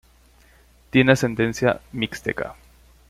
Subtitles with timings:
[0.89, 2.55] Tiene ascendencia mixteca.